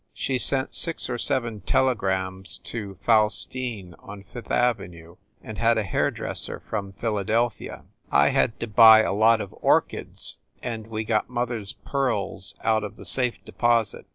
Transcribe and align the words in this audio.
She 0.15 0.39
sent 0.39 0.73
six 0.73 1.11
or 1.11 1.19
seven 1.19 1.59
telegrams 1.61 2.57
to 2.63 2.97
Faustine, 3.05 3.93
on 3.99 4.23
Fifth 4.23 4.49
Avenue, 4.49 5.17
and 5.43 5.59
had 5.59 5.77
a 5.77 5.83
hair 5.83 6.09
dresser 6.09 6.59
from 6.67 6.93
Philadelphia. 6.93 7.83
I 8.11 8.29
had 8.29 8.59
to 8.61 8.67
buy 8.67 9.01
a 9.01 9.13
lot 9.13 9.41
of 9.41 9.53
orchids, 9.61 10.37
and 10.63 10.87
we 10.87 11.03
got 11.03 11.29
mother 11.29 11.59
s 11.59 11.73
pearls 11.85 12.55
out 12.63 12.83
of 12.83 12.95
the 12.95 13.05
safe 13.05 13.45
deposit. 13.45 14.07